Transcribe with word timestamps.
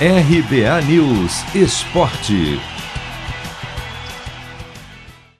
RBA 0.00 0.82
News 0.88 1.54
Esporte. 1.54 2.58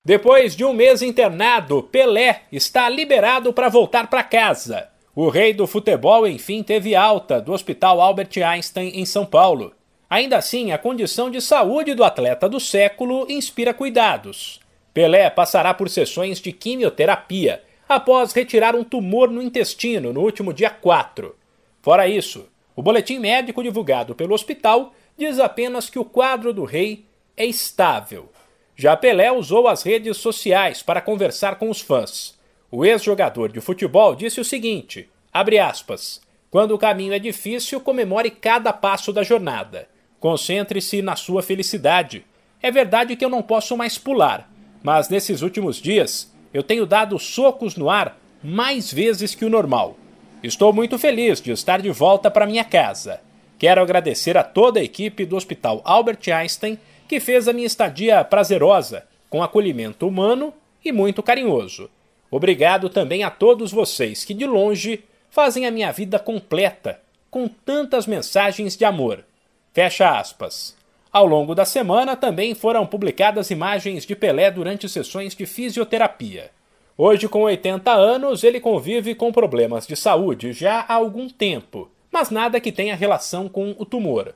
Depois 0.05 0.55
de 0.55 0.65
um 0.65 0.73
mês 0.73 1.03
internado, 1.03 1.83
Pelé 1.83 2.43
está 2.53 2.89
liberado 2.89 3.53
para 3.53 3.69
voltar 3.69 4.07
para 4.07 4.23
casa. 4.23 4.89
O 5.13 5.29
rei 5.29 5.53
do 5.53 5.67
futebol, 5.67 6.25
enfim, 6.25 6.63
teve 6.63 6.95
alta 6.95 7.41
do 7.41 7.53
Hospital 7.53 8.01
Albert 8.01 8.31
Einstein 8.47 8.93
em 8.95 9.05
São 9.05 9.27
Paulo. 9.27 9.73
Ainda 10.09 10.37
assim, 10.37 10.71
a 10.71 10.79
condição 10.79 11.33
de 11.33 11.41
saúde 11.41 11.93
do 11.93 12.05
atleta 12.05 12.49
do 12.49 12.61
século 12.61 13.27
inspira 13.29 13.75
cuidados. 13.75 14.61
Pelé 14.95 15.29
passará 15.31 15.75
por 15.75 15.91
sessões 15.91 16.41
de 16.41 16.53
quimioterapia 16.53 17.61
após 17.89 18.33
retirar 18.33 18.77
um 18.77 18.85
tumor 18.85 19.29
no 19.29 19.43
intestino 19.43 20.13
no 20.13 20.21
último 20.21 20.53
dia 20.53 20.71
4. 20.71 21.35
Fora 21.83 22.07
isso, 22.07 22.47
o 22.77 22.83
boletim 22.83 23.19
médico 23.19 23.63
divulgado 23.63 24.15
pelo 24.15 24.35
hospital 24.35 24.93
diz 25.17 25.39
apenas 25.39 25.89
que 25.89 25.99
o 25.99 26.05
quadro 26.05 26.53
do 26.53 26.65
rei 26.65 27.05
é 27.37 27.47
estável. 27.47 28.31
Já 28.77 28.97
Pelé 28.97 29.31
usou 29.31 29.69
as 29.69 29.83
redes 29.83 30.17
sociais 30.17 30.83
para 30.83 31.01
conversar 31.01 31.57
com 31.57 31.71
os 31.71 31.81
fãs. 31.81 32.37
O 32.71 32.85
ex-jogador 32.85 33.53
de 33.53 33.61
futebol 33.61 34.17
disse 34.17 34.41
o 34.41 34.45
seguinte: 34.45 35.09
aspas, 35.33 36.21
quando 36.51 36.73
o 36.73 36.79
caminho 36.79 37.13
é 37.13 37.19
difícil, 37.19 37.81
comemore 37.81 38.31
cada 38.31 38.73
passo 38.73 39.13
da 39.13 39.23
jornada. 39.23 39.89
Concentre-se 40.19 41.03
na 41.03 41.15
sua 41.15 41.43
felicidade. 41.43 42.25
É 42.61 42.71
verdade 42.71 43.15
que 43.15 43.25
eu 43.25 43.29
não 43.29 43.43
posso 43.43 43.77
mais 43.77 43.99
pular, 43.99 44.51
mas 44.83 45.09
nesses 45.09 45.43
últimos 45.43 45.77
dias 45.77 46.35
eu 46.53 46.63
tenho 46.63 46.87
dado 46.87 47.19
socos 47.19 47.77
no 47.77 47.91
ar 47.91 48.19
mais 48.43 48.93
vezes 48.93 49.35
que 49.35 49.45
o 49.45 49.51
normal. 49.51 49.97
Estou 50.45 50.75
muito 50.75 50.99
feliz 50.99 51.41
de 51.41 51.53
estar 51.53 51.81
de 51.81 51.91
volta 51.91 52.31
para 52.31 52.45
minha 52.45 52.65
casa. 52.65 53.19
Quero 53.59 53.81
agradecer 53.81 54.37
a 54.37 54.45
toda 54.45 54.79
a 54.79 54.85
equipe 54.85 55.25
do 55.25 55.37
Hospital 55.37 55.81
Albert 55.87 56.19
Einstein 56.31 56.79
que 57.09 57.19
fez 57.19 57.49
a 57.49 57.53
minha 57.55 57.67
estadia 57.67 58.23
prazerosa, 58.23 59.07
com 59.31 59.43
acolhimento 59.43 60.07
humano 60.07 60.53
e 60.85 60.93
muito 60.93 61.23
carinhoso. 61.23 61.89
Obrigado 62.31 62.91
também 62.91 63.25
a 63.25 63.31
todos 63.31 63.73
vocês 63.73 64.23
que 64.23 64.35
de 64.35 64.45
longe 64.45 65.03
fazem 65.31 65.65
a 65.65 65.71
minha 65.71 65.91
vida 65.91 66.19
completa, 66.19 67.01
com 67.31 67.49
tantas 67.49 68.07
mensagens 68.07 68.77
de 68.77 68.85
amor. 68.85 69.25
Fecha 69.73 70.11
aspas. 70.19 70.77
Ao 71.11 71.25
longo 71.25 71.55
da 71.55 71.65
semana 71.65 72.17
também 72.17 72.55
foram 72.55 72.87
publicadas 72.87 73.51
imagens 73.51 74.05
de 74.05 74.15
Pelé 74.15 74.51
durante 74.51 74.91
sessões 74.91 75.35
de 75.35 75.47
fisioterapia. 75.47 76.51
Hoje, 76.97 77.29
com 77.29 77.43
80 77.43 77.93
anos, 77.93 78.45
ele 78.45 78.61
convive 78.61 79.17
com 79.17 79.33
problemas 79.33 79.85
de 79.85 79.97
saúde 79.97 80.53
já 80.53 80.85
há 80.87 80.95
algum 80.95 81.29
tempo, 81.29 81.91
mas 82.09 82.31
nada 82.31 82.61
que 82.61 82.71
tenha 82.71 82.95
relação 82.95 83.49
com 83.49 83.75
o 83.77 83.85
tumor. 83.85 84.33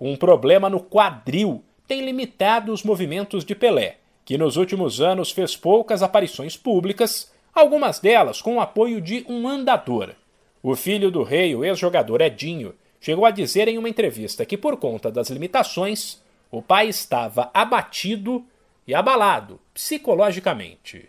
Um 0.00 0.16
problema 0.16 0.68
no 0.68 0.80
quadril 0.80 1.62
tem 1.86 2.04
limitado 2.04 2.72
os 2.72 2.82
movimentos 2.82 3.44
de 3.44 3.54
Pelé, 3.54 3.98
que 4.24 4.36
nos 4.36 4.56
últimos 4.56 5.00
anos 5.00 5.30
fez 5.30 5.54
poucas 5.54 6.02
aparições 6.02 6.56
públicas, 6.56 7.32
algumas 7.54 8.00
delas 8.00 8.42
com 8.42 8.56
o 8.56 8.60
apoio 8.60 9.00
de 9.00 9.24
um 9.28 9.46
andador. 9.46 10.16
O 10.60 10.74
filho 10.74 11.12
do 11.12 11.22
rei, 11.22 11.54
o 11.54 11.64
ex-jogador 11.64 12.20
Edinho, 12.22 12.74
chegou 13.00 13.24
a 13.24 13.30
dizer 13.30 13.68
em 13.68 13.78
uma 13.78 13.88
entrevista 13.88 14.44
que, 14.44 14.56
por 14.56 14.76
conta 14.78 15.12
das 15.12 15.30
limitações, 15.30 16.20
o 16.50 16.60
pai 16.60 16.88
estava 16.88 17.52
abatido 17.54 18.44
e 18.84 18.96
abalado 18.96 19.60
psicologicamente. 19.72 21.08